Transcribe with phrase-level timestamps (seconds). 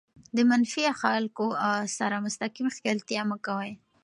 [0.35, 1.45] د منفي خلکو
[1.97, 3.71] سره مستقیم ښکېلتیا مه کوئ.